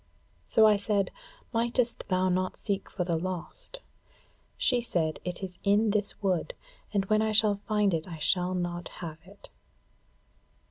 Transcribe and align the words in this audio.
So 0.47 0.65
I 0.65 0.77
said: 0.77 1.11
'Mightest 1.53 2.07
thou 2.07 2.27
not 2.27 2.57
seek 2.57 2.89
for 2.89 3.03
the 3.03 3.15
lost?' 3.19 3.81
She 4.57 4.81
said, 4.81 5.19
'It 5.23 5.43
is 5.43 5.59
in 5.63 5.91
this 5.91 6.19
wood, 6.23 6.55
but 6.91 7.07
when 7.07 7.21
I 7.21 7.31
shall 7.31 7.57
find 7.67 7.93
it 7.93 8.07
I 8.07 8.17
shall 8.17 8.55
not 8.55 8.87
have 9.05 9.19
it.' 9.27 9.49